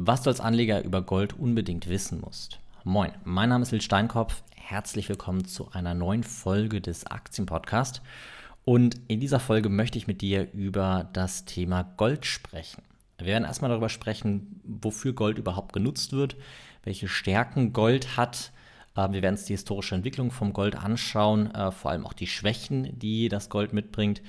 [0.00, 2.60] Was du als Anleger über Gold unbedingt wissen musst.
[2.84, 4.44] Moin, mein Name ist Lil Steinkopf.
[4.54, 8.00] Herzlich willkommen zu einer neuen Folge des Aktienpodcasts.
[8.64, 12.84] Und in dieser Folge möchte ich mit dir über das Thema Gold sprechen.
[13.18, 16.36] Wir werden erstmal darüber sprechen, wofür Gold überhaupt genutzt wird,
[16.84, 18.52] welche Stärken Gold hat.
[18.94, 22.28] Äh, wir werden uns die historische Entwicklung vom Gold anschauen, äh, vor allem auch die
[22.28, 24.22] Schwächen, die das Gold mitbringt.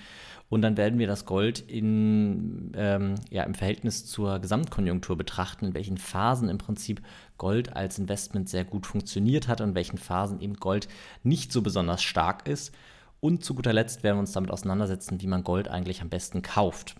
[0.50, 5.74] Und dann werden wir das Gold in, ähm, ja, im Verhältnis zur Gesamtkonjunktur betrachten, in
[5.76, 7.02] welchen Phasen im Prinzip
[7.38, 10.88] Gold als Investment sehr gut funktioniert hat und in welchen Phasen eben Gold
[11.24, 12.74] nicht so besonders stark ist.
[13.20, 16.42] Und zu guter Letzt werden wir uns damit auseinandersetzen, wie man Gold eigentlich am besten
[16.42, 16.96] kauft.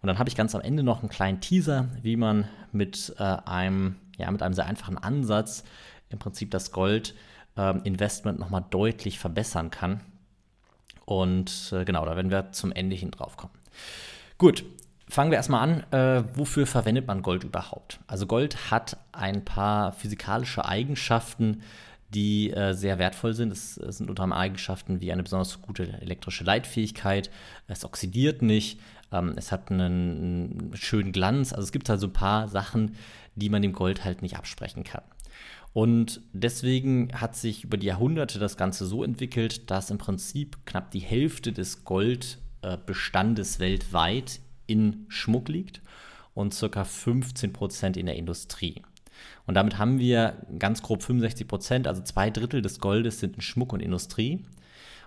[0.00, 3.22] Und dann habe ich ganz am Ende noch einen kleinen Teaser, wie man mit, äh,
[3.22, 5.64] einem, ja, mit einem sehr einfachen Ansatz
[6.10, 10.02] im Prinzip das Gold-Investment äh, nochmal deutlich verbessern kann.
[11.06, 13.54] Und äh, genau, da werden wir zum Ende hin drauf kommen.
[14.36, 14.64] Gut,
[15.08, 15.92] fangen wir erstmal an.
[15.92, 18.00] Äh, wofür verwendet man Gold überhaupt?
[18.06, 21.62] Also Gold hat ein paar physikalische Eigenschaften,
[22.10, 23.52] die äh, sehr wertvoll sind.
[23.52, 27.30] Es, es, sind unter anderem Eigenschaften wie eine besonders gute elektrische Leitfähigkeit.
[27.68, 28.80] Es oxidiert nicht.
[29.12, 31.52] Ähm, es hat einen, einen schönen Glanz.
[31.52, 32.96] Also es gibt halt so ein paar Sachen,
[33.36, 35.02] die man dem Gold halt nicht absprechen kann.
[35.76, 40.90] Und deswegen hat sich über die Jahrhunderte das Ganze so entwickelt, dass im Prinzip knapp
[40.90, 45.82] die Hälfte des Goldbestandes weltweit in Schmuck liegt
[46.32, 48.80] und circa 15 Prozent in der Industrie.
[49.46, 53.42] Und damit haben wir ganz grob 65 Prozent, also zwei Drittel des Goldes sind in
[53.42, 54.46] Schmuck und Industrie.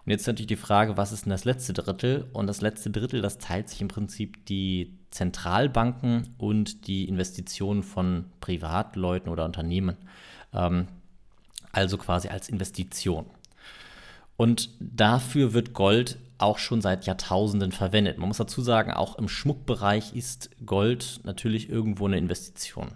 [0.09, 2.25] Und jetzt natürlich die Frage, was ist denn das letzte Drittel?
[2.33, 8.25] Und das letzte Drittel, das teilt sich im Prinzip die Zentralbanken und die Investitionen von
[8.39, 9.97] Privatleuten oder Unternehmen
[10.51, 10.87] ähm,
[11.71, 13.27] also quasi als Investition.
[14.35, 18.17] Und dafür wird Gold auch schon seit Jahrtausenden verwendet.
[18.17, 22.93] Man muss dazu sagen, auch im Schmuckbereich ist Gold natürlich irgendwo eine Investition.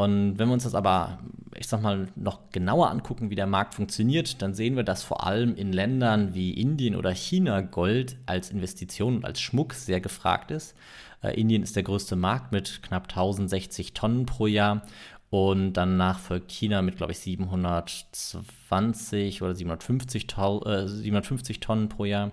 [0.00, 1.18] Und wenn wir uns das aber,
[1.54, 5.26] ich sag mal, noch genauer angucken, wie der Markt funktioniert, dann sehen wir, dass vor
[5.26, 10.52] allem in Ländern wie Indien oder China Gold als Investition und als Schmuck sehr gefragt
[10.52, 10.74] ist.
[11.22, 14.80] Äh, Indien ist der größte Markt mit knapp 1060 Tonnen pro Jahr
[15.28, 22.32] und danach folgt China mit, glaube ich, 720 oder 750, äh, 750 Tonnen pro Jahr.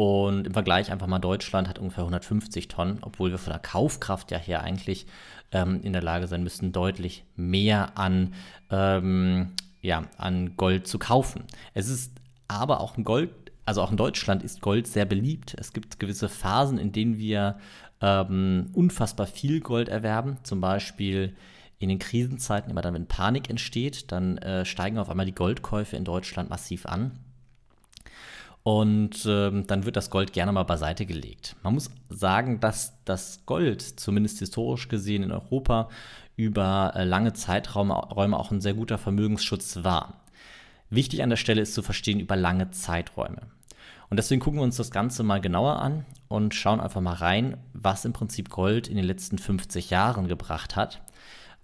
[0.00, 4.30] Und im Vergleich einfach mal Deutschland hat ungefähr 150 Tonnen, obwohl wir von der Kaufkraft
[4.30, 5.08] ja her eigentlich
[5.50, 8.32] ähm, in der Lage sein müssten, deutlich mehr an,
[8.70, 11.42] ähm, ja, an Gold zu kaufen.
[11.74, 12.12] Es ist
[12.46, 13.30] aber auch ein Gold,
[13.64, 15.56] also auch in Deutschland ist Gold sehr beliebt.
[15.58, 17.58] Es gibt gewisse Phasen, in denen wir
[18.00, 20.38] ähm, unfassbar viel Gold erwerben.
[20.44, 21.34] Zum Beispiel
[21.80, 25.96] in den Krisenzeiten, immer dann, wenn Panik entsteht, dann äh, steigen auf einmal die Goldkäufe
[25.96, 27.18] in Deutschland massiv an.
[28.62, 31.56] Und ähm, dann wird das Gold gerne mal beiseite gelegt.
[31.62, 35.88] Man muss sagen, dass das Gold, zumindest historisch gesehen in Europa,
[36.36, 40.20] über äh, lange Zeiträume auch ein sehr guter Vermögensschutz war.
[40.90, 43.42] Wichtig an der Stelle ist zu verstehen über lange Zeiträume.
[44.10, 47.58] Und deswegen gucken wir uns das Ganze mal genauer an und schauen einfach mal rein,
[47.74, 51.02] was im Prinzip Gold in den letzten 50 Jahren gebracht hat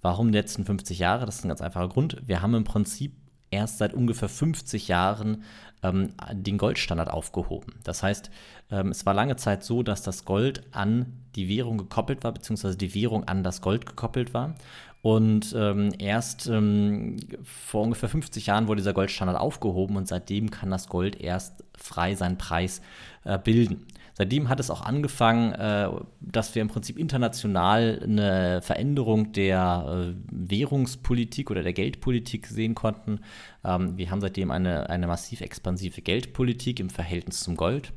[0.05, 1.25] Warum die letzten 50 Jahre?
[1.25, 2.19] Das ist ein ganz einfacher Grund.
[2.27, 3.17] Wir haben im Prinzip
[3.51, 5.45] erst seit ungefähr 50 Jahren
[5.85, 7.75] ähm, den Goldstandard aufgehoben.
[7.85, 8.31] Das heißt,
[8.71, 12.77] ähm, es war lange Zeit so, dass das Gold an die Währung gekoppelt war, beziehungsweise
[12.77, 14.55] die Währung an das Gold gekoppelt war.
[15.03, 20.71] Und ähm, erst ähm, vor ungefähr 50 Jahren wurde dieser Goldstandard aufgehoben und seitdem kann
[20.71, 22.81] das Gold erst frei seinen Preis
[23.25, 23.87] äh, bilden.
[24.17, 30.15] Seitdem hat es auch angefangen, äh, dass wir im Prinzip international eine Veränderung der äh,
[30.31, 33.21] Währungspolitik oder der Geldpolitik sehen konnten.
[33.65, 37.93] Ähm, wir haben seitdem eine, eine massiv expansive Geldpolitik im Verhältnis zum Gold.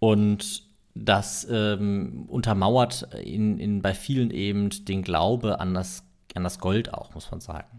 [0.00, 0.64] Und
[0.96, 6.92] das ähm, untermauert in, in, bei vielen eben den Glaube an das, an das Gold
[6.92, 7.78] auch, muss man sagen.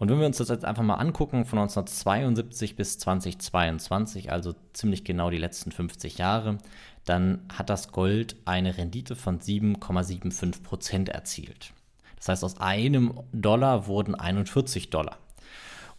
[0.00, 5.04] Und wenn wir uns das jetzt einfach mal angucken, von 1972 bis 2022, also ziemlich
[5.04, 6.56] genau die letzten 50 Jahre,
[7.04, 11.74] dann hat das Gold eine Rendite von 7,75 Prozent erzielt.
[12.16, 15.18] Das heißt, aus einem Dollar wurden 41 Dollar.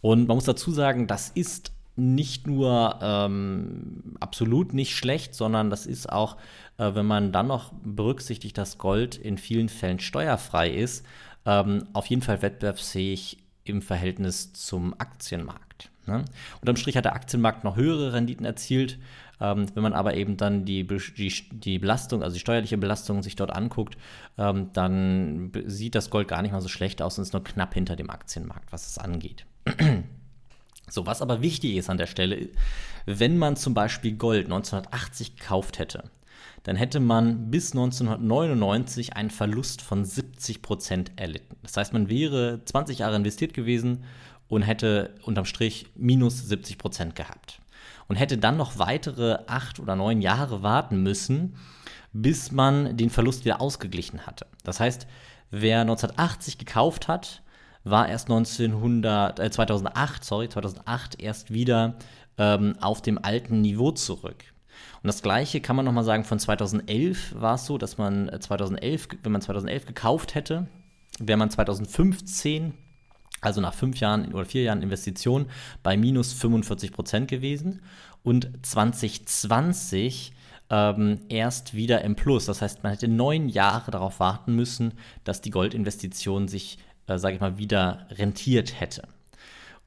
[0.00, 5.86] Und man muss dazu sagen, das ist nicht nur ähm, absolut nicht schlecht, sondern das
[5.86, 6.38] ist auch,
[6.76, 11.06] äh, wenn man dann noch berücksichtigt, dass Gold in vielen Fällen steuerfrei ist,
[11.46, 15.90] ähm, auf jeden Fall wettbewerbsfähig im Verhältnis zum Aktienmarkt.
[16.06, 16.24] Ne?
[16.60, 18.98] Unterm Strich hat der Aktienmarkt noch höhere Renditen erzielt.
[19.40, 23.36] Ähm, wenn man aber eben dann die, die, die Belastung, also die steuerliche Belastung sich
[23.36, 23.96] dort anguckt,
[24.38, 27.74] ähm, dann sieht das Gold gar nicht mal so schlecht aus und ist nur knapp
[27.74, 29.46] hinter dem Aktienmarkt, was es angeht.
[30.88, 32.50] so, was aber wichtig ist an der Stelle,
[33.06, 36.04] wenn man zum Beispiel Gold 1980 gekauft hätte,
[36.64, 41.56] dann hätte man bis 1999 einen Verlust von 70 Prozent erlitten.
[41.62, 44.04] Das heißt, man wäre 20 Jahre investiert gewesen
[44.48, 47.60] und hätte unterm Strich minus 70 Prozent gehabt.
[48.08, 51.56] Und hätte dann noch weitere acht oder neun Jahre warten müssen,
[52.12, 54.46] bis man den Verlust wieder ausgeglichen hatte.
[54.64, 55.06] Das heißt,
[55.50, 57.42] wer 1980 gekauft hat,
[57.84, 61.96] war erst 1900, äh, 2008, sorry, 2008 erst wieder
[62.38, 64.44] ähm, auf dem alten Niveau zurück.
[65.02, 69.06] Und das gleiche kann man nochmal sagen, von 2011 war es so, dass man 2011,
[69.06, 70.66] äh, wenn man 2011 gekauft hätte,
[71.18, 72.74] wäre man 2015,
[73.40, 75.46] also nach fünf Jahren oder vier Jahren Investition,
[75.82, 77.82] bei minus 45 Prozent gewesen.
[78.22, 80.32] Und 2020
[80.70, 82.46] ähm, erst wieder im Plus.
[82.46, 84.94] Das heißt, man hätte neun Jahre darauf warten müssen,
[85.24, 89.02] dass die Goldinvestition sich, äh, sage ich mal, wieder rentiert hätte.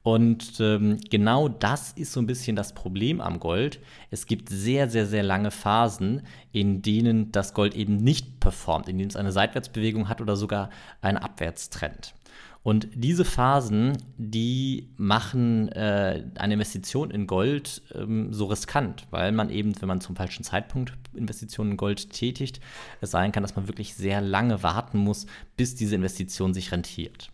[0.06, 3.80] Und ähm, genau das ist so ein bisschen das Problem am Gold.
[4.12, 6.22] Es gibt sehr, sehr, sehr lange Phasen,
[6.52, 10.70] in denen das Gold eben nicht performt, in denen es eine Seitwärtsbewegung hat oder sogar
[11.00, 12.14] einen Abwärtstrend.
[12.62, 19.50] Und diese Phasen, die machen äh, eine Investition in Gold ähm, so riskant, weil man
[19.50, 22.60] eben, wenn man zum falschen Zeitpunkt Investitionen in Gold tätigt,
[23.00, 25.26] es sein kann, dass man wirklich sehr lange warten muss,
[25.56, 27.32] bis diese Investition sich rentiert.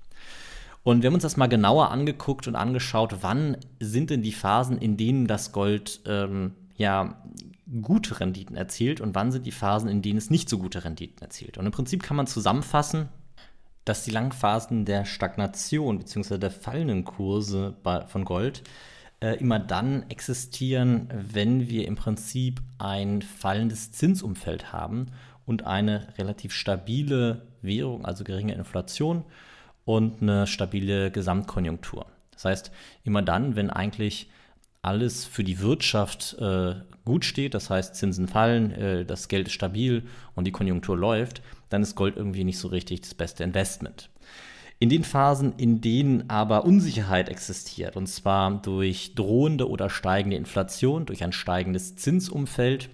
[0.85, 4.79] Und wir haben uns das mal genauer angeguckt und angeschaut, wann sind denn die Phasen,
[4.79, 7.23] in denen das Gold ähm, ja
[7.81, 11.23] gute Renditen erzielt und wann sind die Phasen, in denen es nicht so gute Renditen
[11.23, 11.57] erzielt.
[11.57, 13.09] Und im Prinzip kann man zusammenfassen,
[13.85, 16.39] dass die langen Phasen der Stagnation bzw.
[16.39, 17.77] der fallenden Kurse
[18.09, 18.63] von Gold
[19.21, 25.07] äh, immer dann existieren, wenn wir im Prinzip ein fallendes Zinsumfeld haben
[25.47, 29.25] und eine relativ stabile Währung, also geringe Inflation
[29.85, 32.07] und eine stabile Gesamtkonjunktur.
[32.33, 32.73] Das heißt,
[33.05, 34.29] immer dann, wenn eigentlich
[34.83, 36.75] alles für die Wirtschaft äh,
[37.05, 41.43] gut steht, das heißt Zinsen fallen, äh, das Geld ist stabil und die Konjunktur läuft,
[41.69, 44.11] dann ist Gold irgendwie nicht so richtig das beste Investment.
[44.79, 51.07] In den Phasen, in denen aber Unsicherheit existiert, und zwar durch drohende oder steigende Inflation,
[51.07, 52.91] durch ein steigendes Zinsumfeld,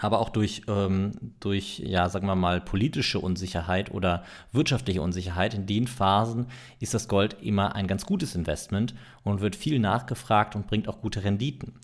[0.00, 4.22] aber auch durch, ähm, durch, ja, sagen wir mal, politische Unsicherheit oder
[4.52, 5.54] wirtschaftliche Unsicherheit.
[5.54, 6.46] In den Phasen
[6.80, 11.00] ist das Gold immer ein ganz gutes Investment und wird viel nachgefragt und bringt auch
[11.00, 11.74] gute Renditen.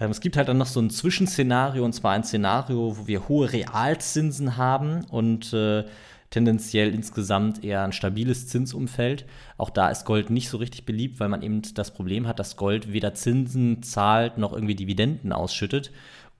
[0.00, 3.28] Ähm, es gibt halt dann noch so ein Zwischenszenario, und zwar ein Szenario, wo wir
[3.28, 5.84] hohe Realzinsen haben und äh,
[6.30, 9.24] tendenziell insgesamt eher ein stabiles Zinsumfeld.
[9.56, 12.56] Auch da ist Gold nicht so richtig beliebt, weil man eben das Problem hat, dass
[12.56, 15.92] Gold weder Zinsen zahlt noch irgendwie Dividenden ausschüttet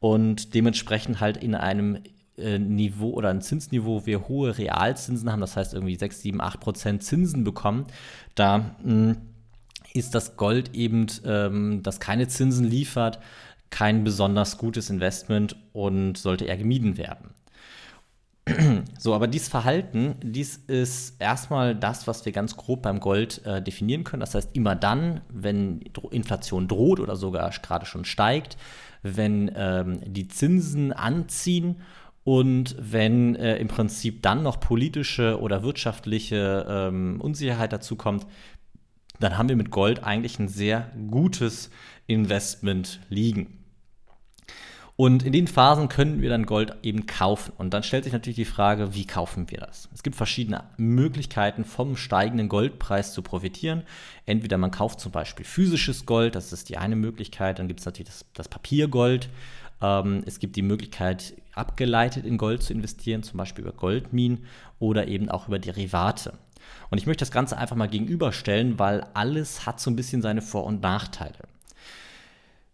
[0.04, 1.98] und dementsprechend halt in einem
[2.36, 6.42] äh, Niveau oder ein Zinsniveau, wo wir hohe Realzinsen haben, das heißt irgendwie 6, 7,
[6.42, 7.86] 8 Prozent Zinsen bekommen,
[8.34, 9.16] da mh, hm,
[9.94, 13.18] ist das Gold eben, ähm, das keine Zinsen liefert,
[13.70, 17.30] kein besonders gutes Investment und sollte eher gemieden werden.
[18.98, 23.62] So, aber dieses Verhalten, dies ist erstmal das, was wir ganz grob beim Gold äh,
[23.62, 24.20] definieren können.
[24.20, 25.80] Das heißt, immer dann, wenn
[26.10, 28.56] Inflation droht oder sogar gerade schon steigt,
[29.02, 31.76] wenn ähm, die Zinsen anziehen
[32.24, 38.26] und wenn äh, im Prinzip dann noch politische oder wirtschaftliche ähm, Unsicherheit dazu kommt,
[39.20, 41.70] dann haben wir mit Gold eigentlich ein sehr gutes
[42.06, 43.63] Investment liegen.
[44.96, 47.52] Und in den Phasen können wir dann Gold eben kaufen.
[47.58, 49.88] Und dann stellt sich natürlich die Frage, wie kaufen wir das?
[49.92, 53.82] Es gibt verschiedene Möglichkeiten, vom steigenden Goldpreis zu profitieren.
[54.24, 57.58] Entweder man kauft zum Beispiel physisches Gold, das ist die eine Möglichkeit.
[57.58, 59.28] Dann gibt es natürlich das, das Papiergold.
[59.82, 64.44] Ähm, es gibt die Möglichkeit, abgeleitet in Gold zu investieren, zum Beispiel über Goldminen
[64.78, 66.34] oder eben auch über Derivate.
[66.90, 70.40] Und ich möchte das Ganze einfach mal gegenüberstellen, weil alles hat so ein bisschen seine
[70.40, 71.38] Vor- und Nachteile.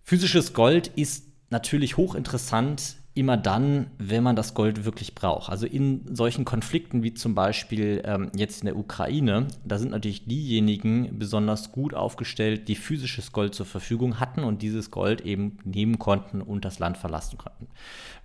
[0.03, 5.51] Physisches Gold ist natürlich hochinteressant immer dann, wenn man das Gold wirklich braucht.
[5.51, 10.27] Also in solchen Konflikten wie zum Beispiel ähm, jetzt in der Ukraine, da sind natürlich
[10.27, 15.99] diejenigen besonders gut aufgestellt, die physisches Gold zur Verfügung hatten und dieses Gold eben nehmen
[15.99, 17.67] konnten und das Land verlassen konnten.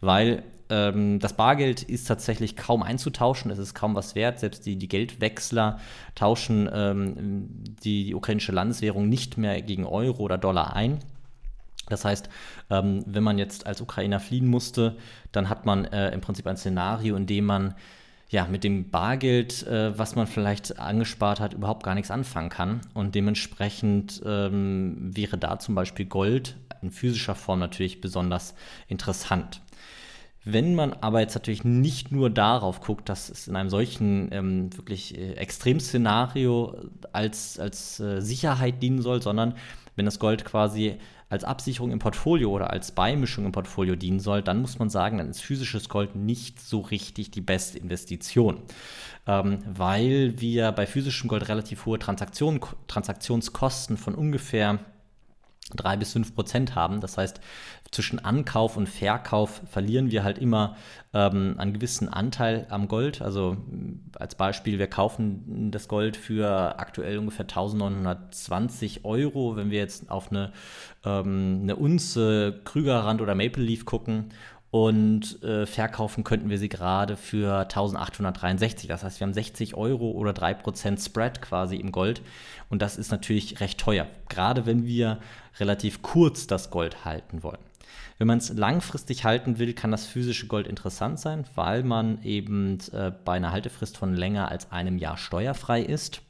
[0.01, 4.39] Weil ähm, das Bargeld ist tatsächlich kaum einzutauschen, es ist kaum was wert.
[4.39, 5.79] Selbst die, die Geldwechsler
[6.13, 7.47] tauschen ähm,
[7.83, 10.99] die, die ukrainische Landeswährung nicht mehr gegen Euro oder Dollar ein.
[11.87, 12.29] Das heißt,
[12.69, 14.97] ähm, wenn man jetzt als Ukrainer fliehen musste,
[15.31, 17.75] dann hat man äh, im Prinzip ein Szenario, in dem man
[18.29, 22.81] ja mit dem Bargeld, äh, was man vielleicht angespart hat, überhaupt gar nichts anfangen kann.
[22.93, 28.55] Und dementsprechend ähm, wäre da zum Beispiel Gold in physischer Form natürlich besonders
[28.87, 29.61] interessant.
[30.47, 34.77] Wenn man aber jetzt natürlich nicht nur darauf guckt, dass es in einem solchen ähm,
[34.77, 36.75] wirklich äh, Extremszenario
[37.13, 39.55] als, als äh, Sicherheit dienen soll, sondern
[39.95, 40.97] wenn das Gold quasi
[41.29, 45.17] als Absicherung im Portfolio oder als Beimischung im Portfolio dienen soll, dann muss man sagen,
[45.17, 48.61] dann ist physisches Gold nicht so richtig die beste Investition.
[49.27, 54.79] Ähm, weil wir bei physischem Gold relativ hohe Transaktion, Transaktionskosten von ungefähr
[55.73, 57.01] drei bis fünf Prozent haben.
[57.01, 57.41] Das heißt,
[57.91, 60.75] zwischen Ankauf und Verkauf verlieren wir halt immer
[61.13, 63.21] ähm, einen gewissen Anteil am Gold.
[63.21, 63.57] Also
[64.17, 69.55] als Beispiel, wir kaufen das Gold für aktuell ungefähr 1920 Euro.
[69.55, 70.51] Wenn wir jetzt auf eine,
[71.05, 74.33] ähm, eine Unze Krügerrand oder Maple Leaf gucken
[74.71, 78.89] und äh, verkaufen könnten wir sie gerade für 1863.
[78.89, 82.21] Das heißt, wir haben 60 Euro oder 3% Spread quasi im Gold
[82.69, 85.19] und das ist natürlich recht teuer, gerade wenn wir
[85.61, 87.59] relativ kurz das Gold halten wollen.
[88.17, 92.79] Wenn man es langfristig halten will, kann das physische Gold interessant sein, weil man eben
[92.93, 96.21] äh, bei einer Haltefrist von länger als einem Jahr steuerfrei ist.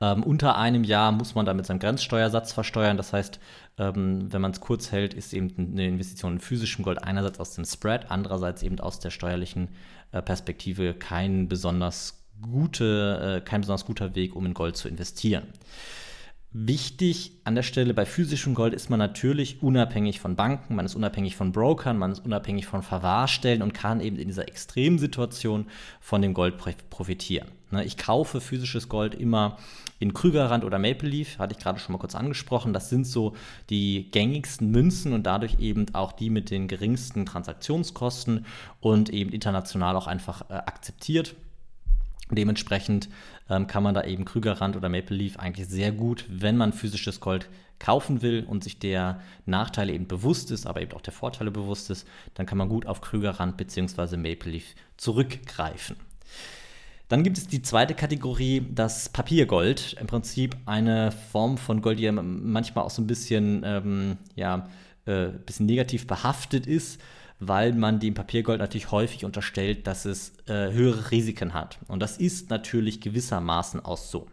[0.00, 2.96] Ähm, unter einem Jahr muss man damit seinen Grenzsteuersatz versteuern.
[2.96, 3.38] Das heißt,
[3.78, 7.54] ähm, wenn man es kurz hält, ist eben eine Investition in physischem Gold einerseits aus
[7.54, 9.68] dem Spread, andererseits eben aus der steuerlichen
[10.10, 15.44] äh, Perspektive kein besonders, gute, äh, kein besonders guter Weg, um in Gold zu investieren.
[16.54, 20.94] Wichtig an der Stelle bei physischem Gold ist man natürlich unabhängig von Banken, man ist
[20.94, 25.66] unabhängig von Brokern, man ist unabhängig von Verwahrstellen und kann eben in dieser Extremsituation
[25.98, 26.58] von dem Gold
[26.90, 27.48] profitieren.
[27.70, 29.56] Ne, ich kaufe physisches Gold immer
[29.98, 32.74] in Krügerrand oder Maple Leaf, hatte ich gerade schon mal kurz angesprochen.
[32.74, 33.34] Das sind so
[33.70, 38.44] die gängigsten Münzen und dadurch eben auch die mit den geringsten Transaktionskosten
[38.78, 41.34] und eben international auch einfach äh, akzeptiert.
[42.30, 43.08] Dementsprechend
[43.50, 47.20] ähm, kann man da eben Krügerrand oder Maple Leaf eigentlich sehr gut, wenn man physisches
[47.20, 47.48] Gold
[47.78, 51.90] kaufen will und sich der Nachteile eben bewusst ist, aber eben auch der Vorteile bewusst
[51.90, 54.16] ist, dann kann man gut auf Krügerrand bzw.
[54.16, 55.96] Maple Leaf zurückgreifen.
[57.08, 59.96] Dann gibt es die zweite Kategorie, das Papiergold.
[60.00, 64.70] Im Prinzip eine Form von Gold, die ja manchmal auch so ein bisschen, ähm, ja,
[65.04, 67.00] äh, bisschen negativ behaftet ist
[67.44, 71.78] weil man dem Papiergold natürlich häufig unterstellt, dass es äh, höhere Risiken hat.
[71.88, 74.28] Und das ist natürlich gewissermaßen auch so.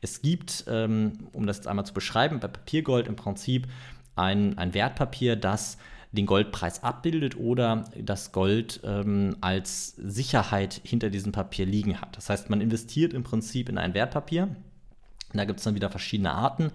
[0.00, 3.66] Es gibt, ähm, um das jetzt einmal zu beschreiben, bei Papiergold im Prinzip
[4.16, 5.76] ein, ein Wertpapier, das
[6.12, 12.16] den Goldpreis abbildet oder das Gold ähm, als Sicherheit hinter diesem Papier liegen hat.
[12.16, 14.54] Das heißt, man investiert im Prinzip in ein Wertpapier.
[15.32, 16.70] Da gibt es dann wieder verschiedene Arten.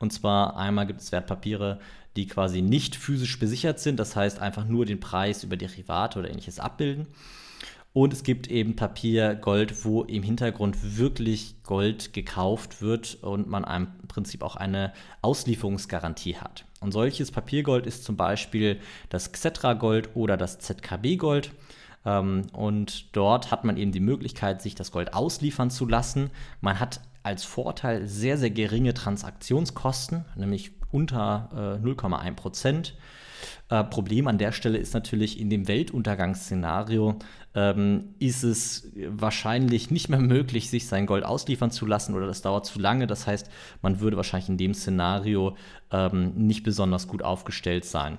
[0.00, 1.78] Und zwar einmal gibt es Wertpapiere,
[2.16, 6.30] die quasi nicht physisch besichert sind, das heißt einfach nur den Preis über Derivate oder
[6.30, 7.06] ähnliches abbilden.
[7.92, 13.64] Und es gibt eben Papier, Gold, wo im Hintergrund wirklich Gold gekauft wird und man
[13.64, 16.66] im Prinzip auch eine Auslieferungsgarantie hat.
[16.80, 21.50] Und solches Papiergold ist zum Beispiel das Xetra Gold oder das ZKB Gold.
[22.04, 26.30] Ähm, und dort hat man eben die Möglichkeit, sich das Gold ausliefern zu lassen.
[26.60, 32.94] Man hat als Vorteil sehr, sehr geringe Transaktionskosten, nämlich unter äh, 0,1 Prozent.
[33.68, 37.18] Äh, Problem an der Stelle ist natürlich, in dem Weltuntergangsszenario
[37.54, 42.42] ähm, ist es wahrscheinlich nicht mehr möglich, sich sein Gold ausliefern zu lassen oder das
[42.42, 43.06] dauert zu lange.
[43.06, 43.50] Das heißt,
[43.82, 45.56] man würde wahrscheinlich in dem Szenario
[45.92, 48.18] ähm, nicht besonders gut aufgestellt sein.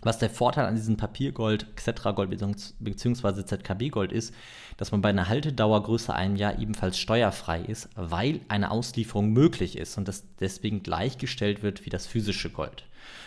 [0.00, 3.44] Was der Vorteil an diesem Papiergold, Xetra-Gold bzw.
[3.44, 4.32] ZKB-Gold ist,
[4.76, 9.76] dass man bei einer Haltedauer größer einem Jahr ebenfalls steuerfrei ist, weil eine Auslieferung möglich
[9.76, 12.84] ist und das deswegen gleichgestellt wird wie das physische Gold.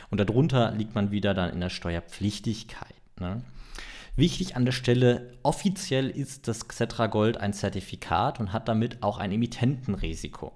[0.09, 2.95] Und darunter liegt man wieder dann in der Steuerpflichtigkeit.
[3.19, 3.41] Ne?
[4.15, 9.17] Wichtig an der Stelle, offiziell ist das Xetra Gold ein Zertifikat und hat damit auch
[9.17, 10.53] ein Emittentenrisiko.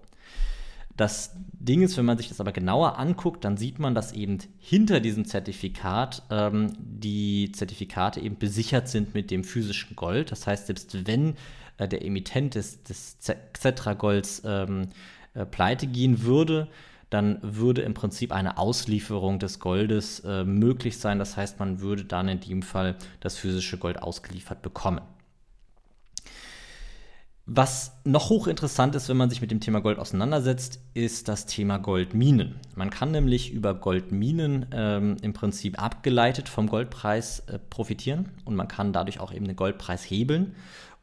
[0.98, 4.38] Das Ding ist, wenn man sich das aber genauer anguckt, dann sieht man, dass eben
[4.60, 10.32] hinter diesem Zertifikat ähm, die Zertifikate eben besichert sind mit dem physischen Gold.
[10.32, 11.36] Das heißt, selbst wenn
[11.78, 13.18] äh, der Emittent des, des
[13.54, 14.88] Xetra-Golds ähm,
[15.34, 16.70] äh, pleite gehen würde,
[17.10, 21.20] dann würde im Prinzip eine Auslieferung des Goldes äh, möglich sein.
[21.20, 25.02] Das heißt, man würde dann in dem Fall das physische Gold ausgeliefert bekommen.
[27.48, 31.78] Was noch hochinteressant ist, wenn man sich mit dem Thema Gold auseinandersetzt, ist das Thema
[31.78, 32.56] Goldminen.
[32.76, 38.68] Man kann nämlich über Goldminen ähm, im Prinzip abgeleitet vom Goldpreis äh, profitieren und man
[38.68, 40.56] kann dadurch auch eben den Goldpreis hebeln.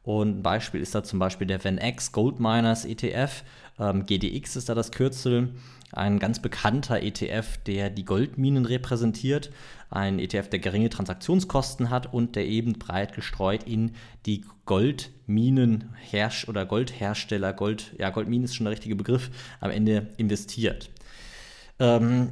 [0.03, 3.45] Und ein Beispiel ist da zum Beispiel der VanEck Gold Miners ETF.
[3.79, 5.55] Ähm, GDX ist da das Kürzel
[5.93, 9.51] ein ganz bekannter ETF, der die Goldminen repräsentiert.
[9.91, 13.93] Ein ETF, der geringe Transaktionskosten hat und der eben breit gestreut in
[14.25, 19.31] die Goldminen herrscht oder Goldhersteller, Gold, ja, Goldminen ist schon der richtige Begriff,
[19.61, 20.91] am Ende investiert.
[21.79, 22.31] Ähm,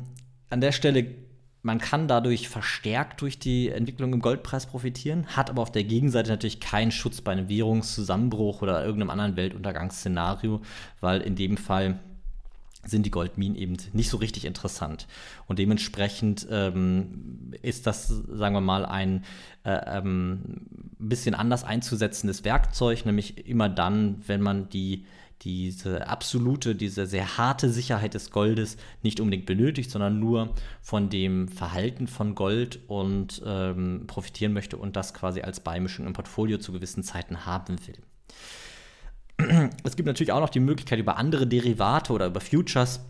[0.48, 1.06] an der Stelle
[1.62, 6.30] man kann dadurch verstärkt durch die Entwicklung im Goldpreis profitieren, hat aber auf der Gegenseite
[6.30, 10.62] natürlich keinen Schutz bei einem Währungszusammenbruch oder irgendeinem anderen Weltuntergangsszenario,
[11.00, 11.98] weil in dem Fall
[12.86, 15.06] sind die Goldminen eben nicht so richtig interessant.
[15.46, 19.24] Und dementsprechend ähm, ist das, sagen wir mal, ein
[19.64, 20.66] äh, ähm,
[20.98, 25.04] bisschen anders einzusetzendes Werkzeug, nämlich immer dann, wenn man die
[25.42, 31.48] diese absolute, diese sehr harte Sicherheit des Goldes nicht unbedingt benötigt, sondern nur von dem
[31.48, 36.72] Verhalten von Gold und ähm, profitieren möchte und das quasi als Beimischung im Portfolio zu
[36.72, 37.96] gewissen Zeiten haben will.
[39.84, 43.00] Es gibt natürlich auch noch die Möglichkeit, über andere Derivate oder über Futures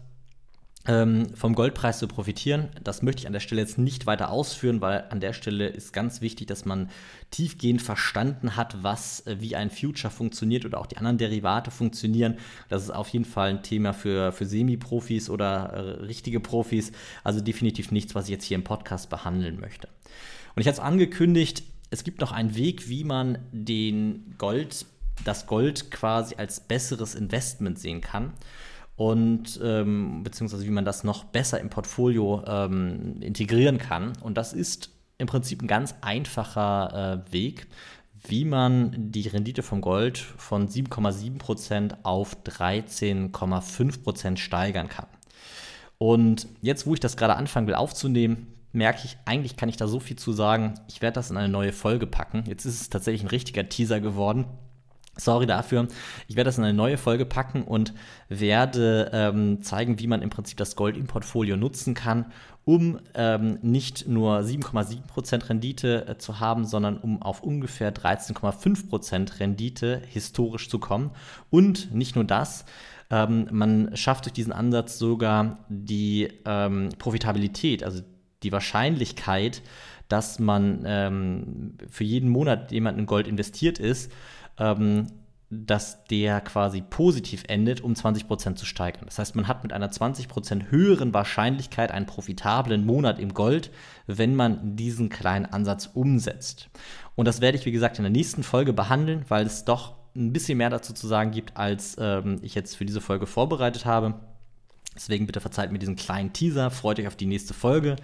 [0.87, 2.68] ähm, vom Goldpreis zu profitieren.
[2.82, 5.92] Das möchte ich an der Stelle jetzt nicht weiter ausführen, weil an der Stelle ist
[5.92, 6.88] ganz wichtig, dass man
[7.30, 12.38] tiefgehend verstanden hat, was äh, wie ein Future funktioniert oder auch die anderen Derivate funktionieren.
[12.68, 16.92] Das ist auf jeden Fall ein Thema für, für Semi-Profis oder äh, richtige Profis.
[17.25, 19.88] Also definitiv nichts, was ich jetzt hier im Podcast behandeln möchte.
[20.56, 24.87] Und ich hatte es angekündigt, es gibt noch einen Weg, wie man den Gold,
[25.24, 28.32] das Gold quasi als besseres Investment sehen kann
[29.00, 34.12] und ähm, beziehungsweise wie man das noch besser im Portfolio ähm, integrieren kann.
[34.20, 37.66] Und das ist im Prinzip ein ganz einfacher äh, Weg,
[38.26, 45.06] wie man die Rendite vom Gold von 7,7% auf 13,5% steigern kann.
[45.96, 49.86] Und jetzt, wo ich das gerade anfangen will aufzunehmen, merke ich, eigentlich kann ich da
[49.86, 50.74] so viel zu sagen.
[50.88, 52.44] Ich werde das in eine neue Folge packen.
[52.46, 54.44] Jetzt ist es tatsächlich ein richtiger Teaser geworden.
[55.17, 55.88] Sorry dafür.
[56.29, 57.93] Ich werde das in eine neue Folge packen und
[58.29, 62.26] werde ähm, zeigen, wie man im Prinzip das Gold im Portfolio nutzen kann,
[62.64, 70.00] um ähm, nicht nur 7,7% Rendite äh, zu haben, sondern um auf ungefähr 13,5% Rendite
[70.07, 71.11] historisch zu kommen.
[71.50, 72.64] Und nicht nur das,
[73.11, 78.02] ähm, man schafft durch diesen Ansatz sogar die ähm, Profitabilität, also
[78.43, 79.62] die Wahrscheinlichkeit,
[80.09, 84.11] dass man ähm, für jeden Monat jemand in Gold investiert ist,
[84.61, 85.07] ähm,
[85.52, 89.07] dass der quasi positiv endet, um 20% zu steigern.
[89.07, 93.73] Das heißt, man hat mit einer 20% höheren Wahrscheinlichkeit einen profitablen Monat im Gold,
[94.07, 96.71] wenn man diesen kleinen Ansatz umsetzt.
[97.17, 100.33] Und das werde ich, wie gesagt, in der nächsten Folge behandeln, weil es doch ein
[100.33, 104.14] bisschen mehr dazu zu sagen gibt, als ähm, ich jetzt für diese Folge vorbereitet habe.
[104.94, 107.96] Deswegen bitte verzeiht mir diesen kleinen Teaser, freut euch auf die nächste Folge.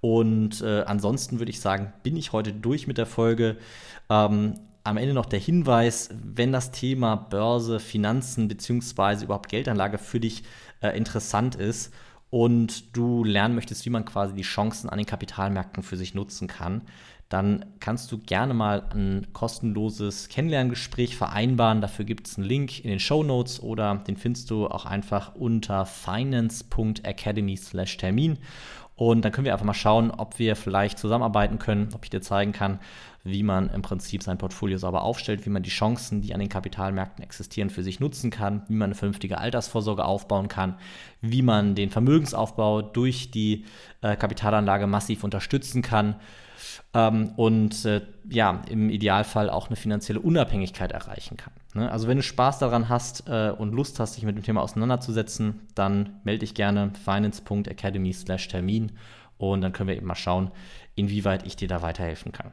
[0.00, 3.56] Und äh, ansonsten würde ich sagen, bin ich heute durch mit der Folge.
[4.08, 4.54] Ähm,
[4.86, 9.24] am Ende noch der Hinweis, wenn das Thema Börse, Finanzen bzw.
[9.24, 10.44] überhaupt Geldanlage für dich
[10.80, 11.92] äh, interessant ist
[12.30, 16.46] und du lernen möchtest, wie man quasi die Chancen an den Kapitalmärkten für sich nutzen
[16.48, 16.82] kann,
[17.28, 21.80] dann kannst du gerne mal ein kostenloses Kennenlerngespräch vereinbaren.
[21.80, 25.34] Dafür gibt es einen Link in den Show Notes oder den findest du auch einfach
[25.34, 28.38] unter finance.academy/termin.
[28.94, 32.22] Und dann können wir einfach mal schauen, ob wir vielleicht zusammenarbeiten können, ob ich dir
[32.22, 32.78] zeigen kann,
[33.26, 36.48] wie man im Prinzip sein Portfolio sauber aufstellt, wie man die Chancen, die an den
[36.48, 40.76] Kapitalmärkten existieren, für sich nutzen kann, wie man eine vernünftige Altersvorsorge aufbauen kann,
[41.20, 43.64] wie man den Vermögensaufbau durch die
[44.00, 46.16] äh, Kapitalanlage massiv unterstützen kann
[46.94, 51.52] ähm, und äh, ja, im Idealfall auch eine finanzielle Unabhängigkeit erreichen kann.
[51.74, 51.90] Ne?
[51.90, 55.60] Also wenn du Spaß daran hast äh, und Lust hast, dich mit dem Thema auseinanderzusetzen,
[55.74, 58.92] dann melde dich gerne finance.academy/termin
[59.38, 60.50] und dann können wir eben mal schauen,
[60.94, 62.52] inwieweit ich dir da weiterhelfen kann.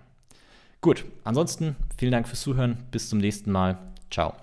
[0.84, 2.78] Gut, ansonsten vielen Dank fürs Zuhören.
[2.92, 3.78] Bis zum nächsten Mal.
[4.12, 4.34] Ciao.